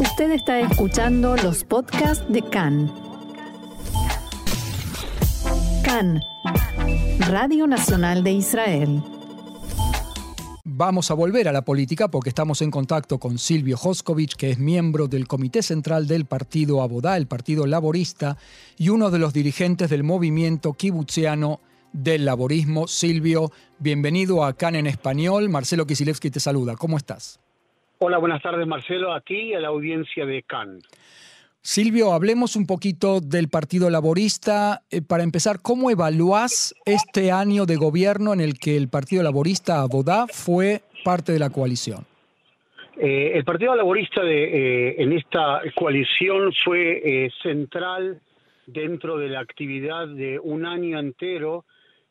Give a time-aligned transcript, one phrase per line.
[0.00, 2.92] Usted está escuchando los podcasts de CAN.
[5.84, 6.20] CAN,
[7.28, 9.02] Radio Nacional de Israel.
[10.64, 14.58] Vamos a volver a la política porque estamos en contacto con Silvio Hoskovich, que es
[14.58, 18.36] miembro del Comité Central del Partido Abodá, el Partido Laborista,
[18.76, 21.60] y uno de los dirigentes del movimiento kibutziano
[21.92, 22.88] del laborismo.
[22.88, 25.48] Silvio, bienvenido a CAN en español.
[25.50, 26.74] Marcelo Kisilevsky te saluda.
[26.74, 27.38] ¿Cómo estás?
[27.98, 30.80] Hola, buenas tardes Marcelo, a ti y a la audiencia de CAN.
[31.66, 34.82] Silvio, hablemos un poquito del Partido Laborista.
[34.90, 39.80] Eh, para empezar, ¿cómo evalúas este año de gobierno en el que el Partido Laborista
[39.80, 42.04] Abodá fue parte de la coalición?
[42.98, 44.44] Eh, el Partido Laborista de,
[44.90, 48.20] eh, en esta coalición fue central
[48.66, 51.64] dentro de la actividad de un año entero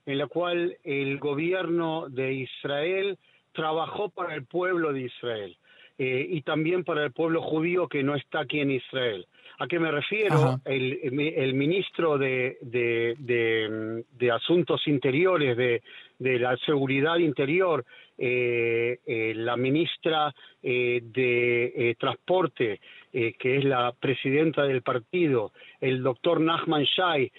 [0.08, 3.20] en la cual el gobierno de Israel
[3.54, 5.56] trabajó para el pueblo de Israel.
[6.00, 9.28] Eh, y también para el pueblo judío que no está aquí en Israel.
[9.60, 10.60] ¿A qué me refiero?
[10.66, 17.86] El, ministro de, de, Asuntos Interiores, de, la Seguridad Interior,
[18.18, 26.86] eh, eh, la ministra de Transporte, que es la presidenta del partido, el doctor Nachman
[26.86, 27.32] Shai,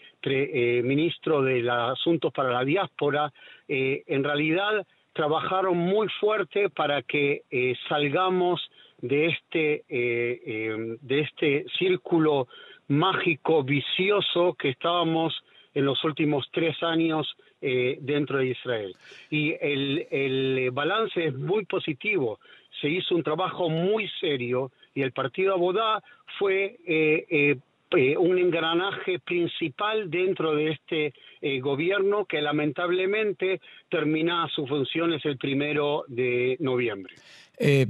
[0.85, 3.33] ministro de Asuntos para la Diáspora,
[3.67, 8.61] en realidad trabajaron muy fuerte para que eh, salgamos
[9.01, 12.49] de este, eh, eh, de este círculo
[12.89, 15.33] mágico, vicioso que estábamos
[15.73, 17.27] en los últimos tres años
[17.61, 18.95] dentro de Israel.
[19.31, 22.39] Y el, el balance es muy positivo.
[22.79, 26.03] Se hizo un trabajo muy serio y el partido Abodá
[26.39, 27.57] fue eh,
[27.95, 36.05] un engranaje principal dentro de este eh, gobierno que lamentablemente termina sus funciones el primero
[36.09, 37.15] de noviembre.
[37.59, 37.87] Eh,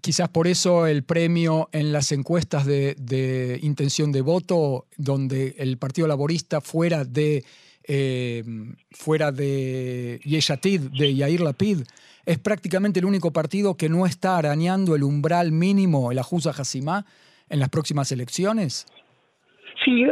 [0.00, 6.08] quizás por eso el premio en las encuestas de, intención de voto, donde el Partido
[6.08, 7.44] Laborista fuera de
[8.92, 11.82] fuera de Yeshatid, de Yair Lapid,
[12.24, 17.04] es prácticamente el único partido que no está arañando el umbral mínimo, el Ajusa Hasimá,
[17.48, 18.86] en las próximas elecciones?
[19.84, 20.02] Sí,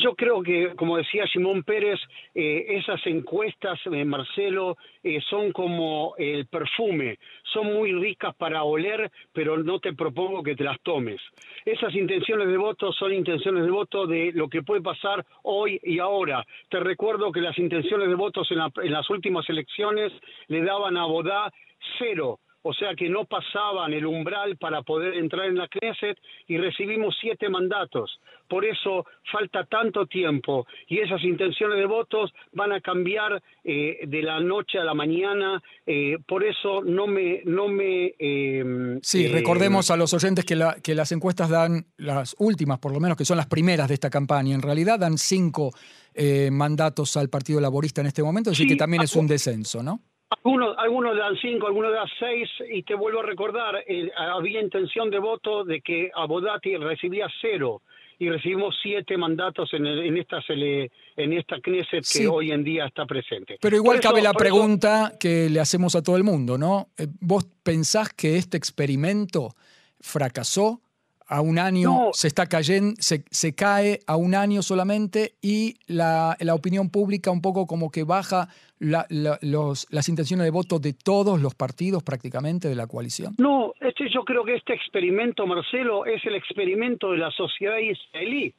[0.00, 1.98] yo creo que, como decía Simón Pérez,
[2.34, 9.10] eh, esas encuestas, eh, Marcelo, eh, son como el perfume, son muy ricas para oler,
[9.32, 11.20] pero no te propongo que te las tomes.
[11.64, 15.98] Esas intenciones de voto son intenciones de voto de lo que puede pasar hoy y
[15.98, 16.46] ahora.
[16.70, 20.12] Te recuerdo que las intenciones de votos en, en las últimas elecciones
[20.46, 21.52] le daban a Bodá
[21.98, 26.58] cero o sea que no pasaban el umbral para poder entrar en la Knesset y
[26.58, 28.20] recibimos siete mandatos.
[28.48, 34.22] Por eso falta tanto tiempo y esas intenciones de votos van a cambiar eh, de
[34.22, 35.62] la noche a la mañana.
[35.86, 37.42] Eh, por eso no me...
[37.44, 42.34] No me em, sí, eh, recordemos a los oyentes que, que las encuestas dan, las
[42.38, 45.72] últimas por lo menos, que son las primeras de esta campaña, en realidad dan cinco
[46.50, 50.00] mandatos al Partido Laborista en este momento, así que también es un descenso, ¿no?
[50.30, 55.10] Algunos, algunos dan cinco, algunos dan seis, y te vuelvo a recordar, eh, había intención
[55.10, 57.82] de voto de que Abodati recibía cero,
[58.18, 63.06] y recibimos siete mandatos en, en esta en esta Knesset que hoy en día está
[63.06, 63.58] presente.
[63.60, 66.88] Pero igual cabe la pregunta que le hacemos a todo el mundo, ¿no?
[66.98, 69.54] Eh, ¿Vos pensás que este experimento
[70.00, 70.80] fracasó?
[71.28, 76.36] A un año se está cayendo, se, se, cae a un año solamente y la,
[76.40, 79.06] la opinión pública un poco como que baja la,
[79.42, 83.34] los, las intenciones de voto de todos los partidos prácticamente de la coalición?
[83.38, 88.54] No, este, yo creo que este experimento, Marcelo, es el experimento de la sociedad israelí,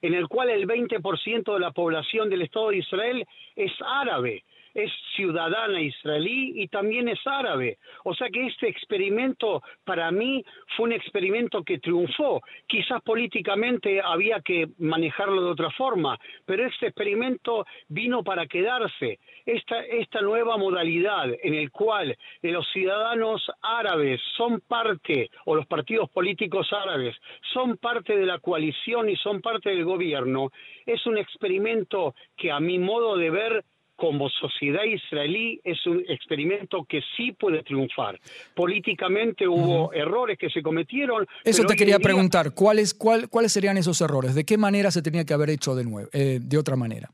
[0.00, 3.26] en el cual el 20% de la población del Estado de Israel
[3.56, 7.78] es árabe es ciudadana israelí y también es árabe.
[8.04, 10.44] O sea que este experimento para mí
[10.76, 12.42] fue un experimento que triunfó.
[12.66, 19.20] Quizás políticamente había que manejarlo de otra forma, pero este experimento vino para quedarse.
[19.46, 26.10] Esta, esta nueva modalidad en el cual los ciudadanos árabes son parte, o los partidos
[26.10, 27.14] políticos árabes,
[27.52, 30.50] son parte de la coalición y son parte del gobierno,
[30.86, 33.64] es un experimento que a mi modo de ver
[33.96, 38.18] como sociedad israelí es un experimento que sí puede triunfar.
[38.54, 41.26] Políticamente hubo errores que se cometieron.
[41.44, 44.34] Eso te quería preguntar, ¿cuáles, cuál, ¿cuáles serían esos errores?
[44.34, 47.10] ¿De qué manera se tenía que haber hecho de, nuevo, eh, de otra manera?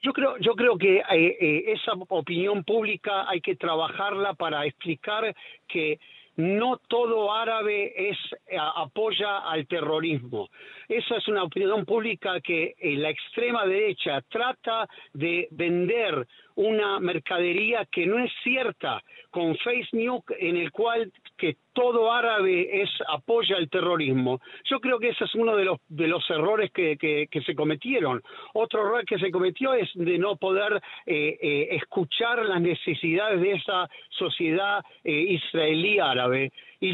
[0.00, 5.34] Yo creo, yo creo que eh, eh, esa opinión pública hay que trabajarla para explicar
[5.66, 5.98] que
[6.38, 8.16] no todo árabe es
[8.76, 10.48] apoya al terrorismo.
[10.88, 16.26] Esa es una opinión pública que la extrema derecha trata de vender
[16.58, 19.00] una mercadería que no es cierta,
[19.30, 24.40] con face news en el cual que todo árabe es apoya el terrorismo.
[24.64, 28.20] Yo creo que ese es uno de los de los errores que, que, se cometieron.
[28.54, 33.52] Otro error que se cometió es de no poder eh, eh, escuchar las necesidades de
[33.52, 36.50] esa sociedad eh, israelí árabe
[36.80, 36.90] y,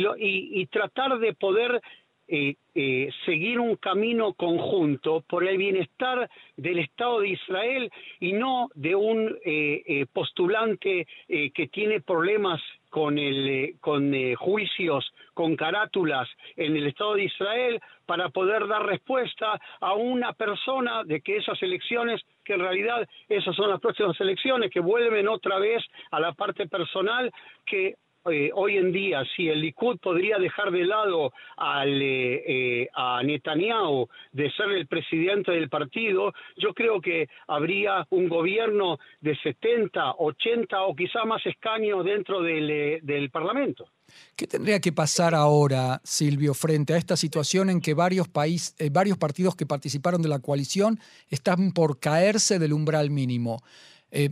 [0.60, 1.80] y tratar de poder
[2.26, 8.70] eh, eh, seguir un camino conjunto por el bienestar del Estado de Israel y no
[8.74, 16.86] de un eh, postulante que tiene problemas con, el, con juicios, con carátulas en el
[16.86, 22.54] Estado de Israel para poder dar respuesta a una persona de que esas elecciones, que
[22.54, 27.30] en realidad esas son las próximas elecciones, que vuelven otra vez a la parte personal,
[27.66, 27.96] que
[28.30, 33.22] eh, hoy en día, si el Likud podría dejar de lado al, eh, eh, a
[33.22, 40.14] Netanyahu de ser el presidente del partido, yo creo que habría un gobierno de 70,
[40.18, 43.88] 80 o quizá más escaños dentro del, del Parlamento.
[44.36, 49.18] ¿Qué tendría que pasar ahora, Silvio, frente a esta situación en que varios, país, varios
[49.18, 50.98] partidos que participaron de la coalición
[51.28, 53.62] están por caerse del umbral mínimo?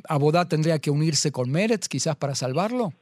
[0.09, 2.93] ¿Abodá tendría que unirse con Meretz quizás para salvarlo?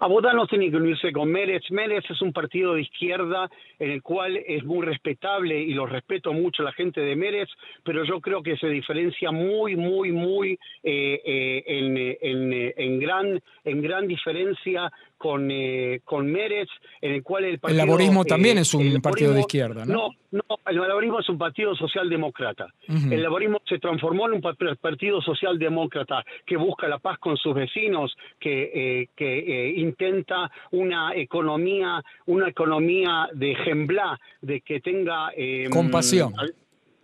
[0.00, 1.70] Abodá no tiene que unirse con Meretz.
[1.70, 3.48] Meretz es un partido de izquierda
[3.78, 7.50] en el cual es muy respetable y lo respeto mucho la gente de Meretz,
[7.82, 13.82] pero yo creo que se diferencia muy, muy, muy eh, eh, en, en, gran, en
[13.82, 16.70] gran diferencia con, eh, con Meretz,
[17.00, 17.82] en el cual el partido...
[17.82, 20.10] El laborismo también es un partido de izquierda, ¿no?
[20.30, 22.66] No, el laborismo es un partido socialdemócrata.
[22.88, 28.16] El laborismo se transformó en un partido socialdemócrata que busca la paz con sus vecinos,
[28.40, 36.34] que, que intenta una economía, una economía de ejemplar, de que tenga em, compasión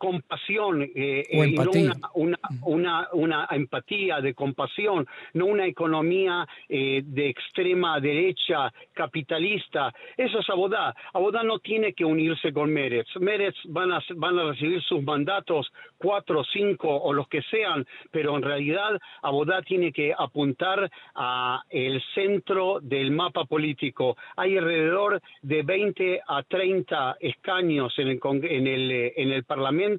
[0.01, 1.71] compasión eh, eh no
[2.15, 9.93] una, una, una, empatía de compasión, no una economía eh, de extrema derecha capitalista.
[10.17, 10.95] Eso es Abodá.
[11.13, 13.15] Abodá no tiene que unirse con Meretz.
[13.21, 18.35] Meretz van a, van a recibir sus mandatos, cuatro, cinco o los que sean, pero
[18.37, 24.17] en realidad Abodá tiene que apuntar a el centro del mapa político.
[24.37, 29.90] Hay alrededor de 20 a 30 escaños en el, en el, en el Parlamento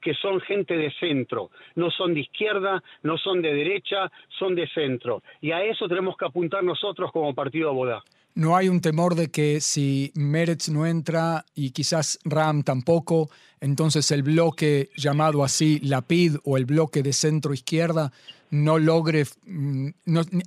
[0.00, 4.68] que son gente de centro, no son de izquierda, no son de derecha, son de
[4.68, 5.22] centro.
[5.40, 8.02] Y a eso tenemos que apuntar nosotros como partido Abodá.
[8.34, 13.28] ¿No hay un temor de que si Meretz no entra y quizás Ram tampoco,
[13.60, 18.12] entonces el bloque llamado así Lapid o el bloque de centro izquierda
[18.50, 19.88] no logre mm,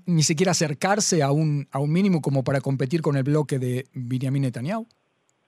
[0.06, 3.86] ni, siquiera acercarse a un, a un mínimo como para competir con el bloque de
[3.94, 4.88] Benjamin Netanyahu?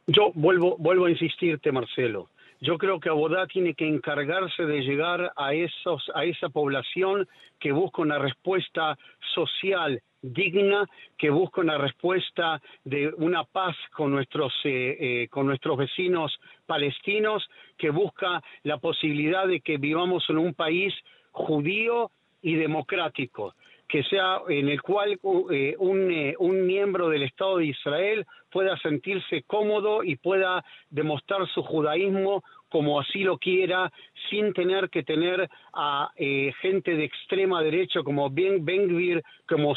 [0.08, 2.30] Yo vuelvo, vuelvo a insistirte, Marcelo.
[2.62, 7.28] Yo creo que Abodá tiene que encargarse de llegar a, esos, a esa población
[7.60, 8.98] que busca una respuesta
[9.34, 10.86] social digna,
[11.18, 17.48] que busca una respuesta de una paz con nuestros, eh, eh, con nuestros vecinos palestinos,
[17.78, 20.94] que busca la posibilidad de que vivamos en un país
[21.32, 22.12] judío
[22.42, 23.54] y democrático
[23.96, 25.18] que sea en el cual
[25.52, 31.64] eh, un, un, miembro del Estado de Israel pueda sentirse cómodo y pueda demostrar su
[31.64, 33.90] judaísmo como así lo quiera,
[34.30, 39.74] sin tener que tener a eh, gente de extrema derecha como Ben Gvir, como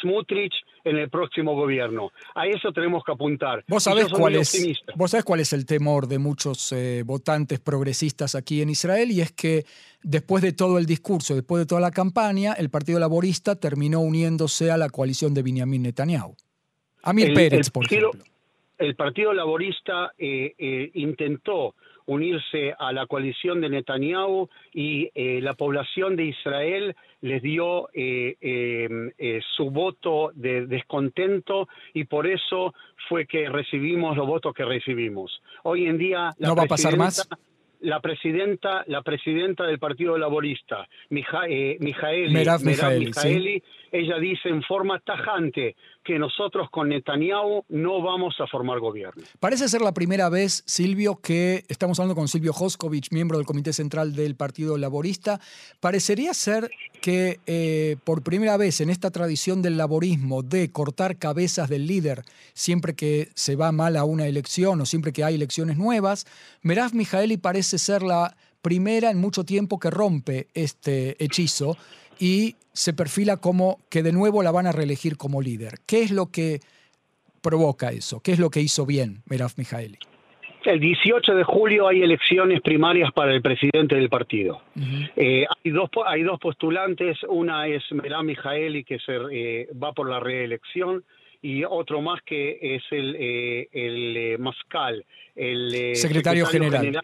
[0.00, 2.10] Smutrich en el próximo gobierno.
[2.34, 3.64] A eso tenemos que apuntar.
[3.68, 8.34] ¿Vos sabés, cuál es, ¿vos sabés cuál es el temor de muchos eh, votantes progresistas
[8.34, 9.10] aquí en Israel?
[9.10, 9.64] Y es que
[10.02, 14.70] después de todo el discurso, después de toda la campaña, el Partido Laborista terminó uniéndose
[14.70, 16.34] a la coalición de Benjamin Netanyahu.
[17.02, 18.10] Amir Pérez, por ejemplo.
[18.78, 21.74] El Partido Laborista eh, eh, intentó
[22.10, 27.88] unirse a la coalición de Netanyahu y eh, la población de Israel les dio
[29.56, 32.74] su voto de descontento y por eso
[33.08, 35.42] fue que recibimos los votos que recibimos.
[35.62, 37.28] Hoy en día la ¿No va a pasar más?
[37.80, 41.78] la presidenta, la presidenta del Partido Laborista, Mija, eh,
[43.92, 45.76] ella dice en forma tajante
[46.10, 49.22] que nosotros con Netanyahu no vamos a formar gobierno.
[49.38, 53.72] Parece ser la primera vez, Silvio, que estamos hablando con Silvio Hoskovich, miembro del Comité
[53.72, 55.38] Central del Partido Laborista.
[55.78, 56.68] Parecería ser
[57.00, 62.24] que eh, por primera vez en esta tradición del laborismo de cortar cabezas del líder
[62.54, 66.26] siempre que se va mal a una elección o siempre que hay elecciones nuevas,
[66.62, 71.76] Merav Mijaeli parece ser la primera en mucho tiempo que rompe este hechizo
[72.20, 75.74] y se perfila como que de nuevo la van a reelegir como líder.
[75.86, 76.60] ¿Qué es lo que
[77.42, 78.20] provoca eso?
[78.22, 79.98] ¿Qué es lo que hizo bien Merav Mijaeli?
[80.64, 84.60] El 18 de julio hay elecciones primarias para el presidente del partido.
[85.16, 90.10] Eh, hay, dos, hay dos postulantes, una es Merá Mijaeli, que se, eh, va por
[90.10, 91.02] la reelección,
[91.40, 97.00] y otro más que es el, eh, el Mascal, el secretario, general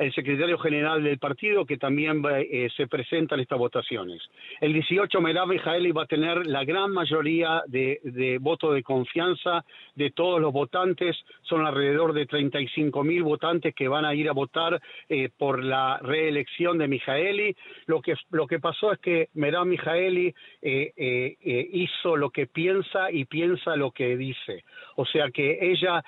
[0.00, 4.22] el secretario general del partido, que también eh, se presenta en estas votaciones.
[4.60, 9.62] El 18, Merab Mijaeli va a tener la gran mayoría de, de votos de confianza
[9.94, 11.16] de todos los votantes.
[11.42, 14.80] Son alrededor de 35 mil votantes que van a ir a votar
[15.10, 17.54] eh, por la reelección de Mijaeli.
[17.84, 21.36] Lo que, lo que pasó es que Merab Mijaeli eh,
[21.72, 24.64] hizo lo que piensa y piensa lo que dice.
[25.00, 26.04] O sea que ella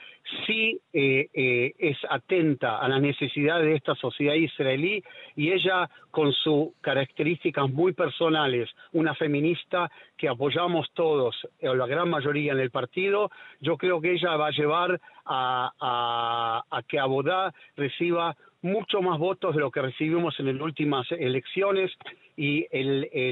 [0.47, 5.03] sí es atenta a las necesidades de esta sociedad israelí
[5.35, 12.11] y ella con sus características muy personales, una feminista que apoyamos todos, o la gran
[12.11, 13.31] mayoría en el partido,
[13.61, 19.55] yo creo que ella va a llevar a, a que Abodá reciba mucho más votos
[19.55, 21.91] de lo que recibimos en las últimas elecciones
[22.37, 22.67] y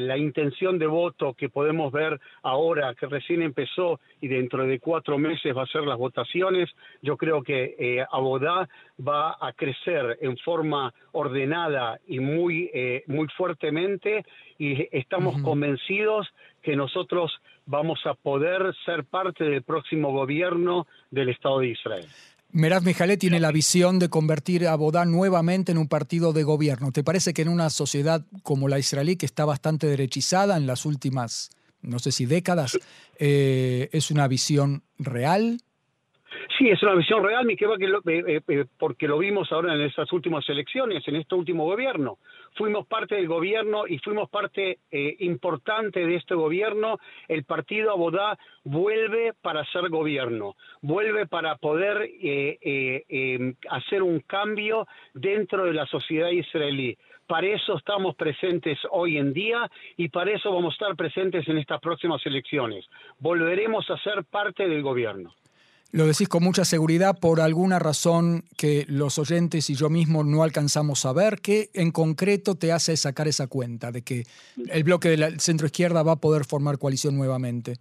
[0.01, 5.19] la intención de voto que podemos ver ahora, que recién empezó y dentro de cuatro
[5.19, 6.69] meses va a ser las votaciones,
[7.01, 8.69] yo creo que eh, Abodá
[9.01, 14.25] va a crecer en forma ordenada y muy, eh, muy fuertemente
[14.59, 16.29] y estamos convencidos
[16.63, 17.33] que nosotros
[17.67, 22.07] vamos a poder ser parte del próximo gobierno del Estado de Israel.
[22.53, 26.91] Meraz Mijalé tiene la visión de convertir a Bodá nuevamente en un partido de gobierno.
[26.91, 30.85] ¿Te parece que en una sociedad como la israelí, que está bastante derechizada en las
[30.85, 32.77] últimas, no sé si décadas,
[33.19, 35.63] eh, es una visión real?
[36.61, 40.13] Sí, es una visión real, mi que, eh, eh, porque lo vimos ahora en estas
[40.13, 42.19] últimas elecciones, en este último gobierno.
[42.55, 46.99] Fuimos parte del gobierno y fuimos parte eh, importante de este gobierno.
[47.29, 55.65] El partido Abodá vuelve para ser gobierno, vuelve para poder em, hacer un cambio dentro
[55.65, 56.95] de la sociedad israelí.
[57.27, 61.57] Para eso estamos presentes hoy en día y para eso vamos a estar presentes en
[61.57, 62.85] estas próximas elecciones.
[63.19, 65.33] Volveremos a ser parte del gobierno.
[65.93, 70.45] Lo decís con mucha seguridad por alguna razón que los oyentes y yo mismo no
[70.45, 71.41] alcanzamos a ver.
[71.43, 74.23] ¿Qué en concreto te hace sacar esa cuenta de que
[74.71, 77.75] el bloque de la centro izquierda va a poder formar coalición nuevamente?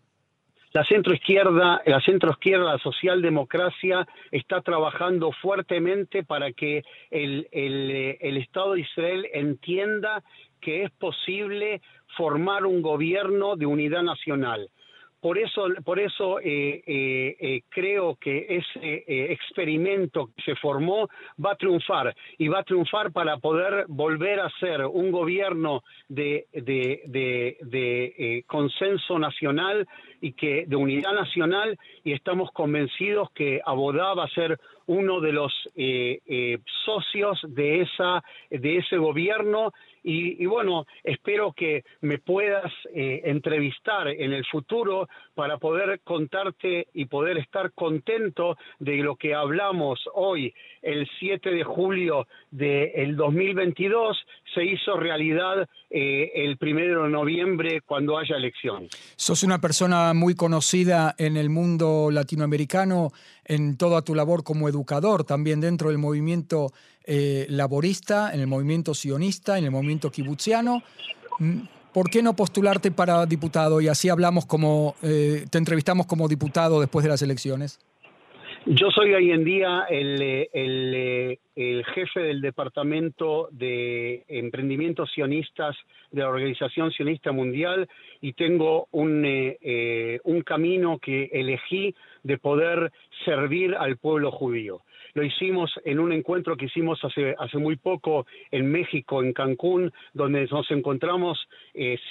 [0.72, 8.38] La centro izquierda, la centro izquierda, la socialdemocracia está trabajando fuertemente para que el, el
[8.38, 10.24] Estado de Israel entienda
[10.62, 11.82] que es posible
[12.18, 14.70] formar un gobierno de unidad nacional
[15.22, 21.10] por eso, por eso eh, eh, eh, creo que ese experimento que se formó
[21.44, 26.48] va a triunfar y va a triunfar para poder volver a ser un gobierno de,
[26.54, 29.86] de consenso nacional
[30.22, 34.60] y que de unidad nacional y estamos convencidos que Abodá va a ser
[34.90, 35.54] uno de los
[36.86, 39.72] socios de esa de ese gobierno.
[40.02, 47.06] Y, bueno, espero que me puedas eh, entrevistar en el futuro para poder contarte y
[47.06, 54.18] poder estar contento de lo que hablamos hoy, el 7 de julio del 2022,
[54.54, 58.90] se hizo realidad eh, el 1 de noviembre cuando haya elecciones.
[59.18, 63.12] Sos una persona muy conocida en el mundo latinoamericano
[63.50, 66.72] en toda tu labor como educador, también dentro del movimiento
[67.04, 70.84] eh, laborista, en el movimiento sionista, en el movimiento kibutziano.
[71.40, 76.28] Mm, ¿Por qué no postularte para diputado y así hablamos como, eh, te entrevistamos como
[76.28, 77.80] diputado después de las elecciones?
[78.72, 80.22] Yo soy hoy en día el,
[81.56, 85.76] el, jefe del Departamento de Emprendimientos Sionistas
[86.12, 87.90] de la Organización Sionista Mundial
[88.22, 92.92] y tengo un, eh, un camino que elegí de poder
[93.26, 94.82] servir al pueblo judío.
[95.14, 99.92] Lo hicimos en un encuentro que hicimos hace, hace muy poco en México, en Cancún,
[100.14, 101.48] donde nos encontramos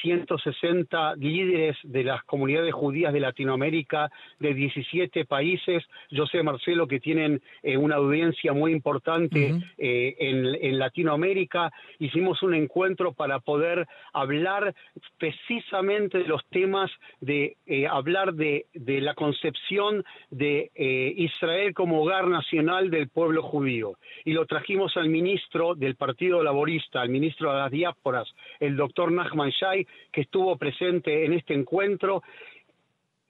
[0.03, 5.85] 160 eh, líderes de las comunidades judías de Latinoamérica, de 17 países.
[6.11, 11.73] Yo sé, Marcelo, que tienen eh, una audiencia muy importante eh, en, Latinoamérica.
[11.99, 14.75] Hicimos un encuentro para poder hablar
[15.19, 16.91] precisamente de los temas
[17.21, 17.57] de
[17.91, 20.71] hablar de, de la concepción de
[21.17, 23.99] Israel como hogar nacional del pueblo judío.
[24.25, 28.29] Y lo trajimos al ministro del Partido Laborista, al ministro de las Diásporas,
[28.61, 32.23] el doctor Nachman Shai, que estuvo presente en este encuentro.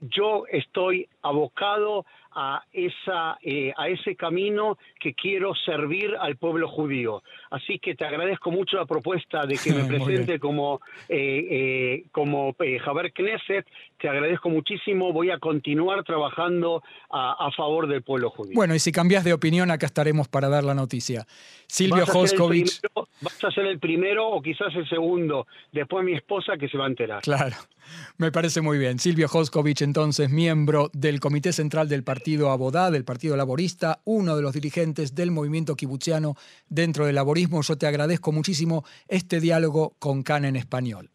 [0.00, 7.22] Yo estoy abocado a, esa, eh, a ese camino que quiero servir al pueblo judío.
[7.50, 12.54] Así que te agradezco mucho la propuesta de que me presente como, eh, eh, como
[12.54, 13.66] Javier Knesset.
[13.98, 15.12] Te agradezco muchísimo.
[15.12, 18.54] Voy a continuar trabajando a, favor del pueblo judío.
[18.54, 21.26] Bueno, y si cambias de opinión, acá estaremos para dar la noticia.
[21.66, 22.80] Silvio Hoskovich.
[23.20, 25.46] Vas a ser el primero o quizás el segundo.
[25.72, 27.22] Después mi esposa que se va a enterar.
[27.22, 27.56] Claro,
[28.16, 28.98] me parece muy bien.
[29.00, 34.42] Silvio Hoskovich, entonces, miembro del Comité Central del Partido Abodá, del Partido Laborista, uno de
[34.42, 36.34] los dirigentes del movimiento kibutziano
[36.68, 37.62] dentro del laborismo.
[37.62, 41.08] Yo te agradezco muchísimo este diálogo con CAN en español.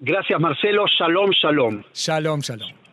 [0.00, 0.86] Gracias, Marcelo.
[0.86, 1.82] Shalom, shalom.
[1.92, 2.83] Shalom, shalom.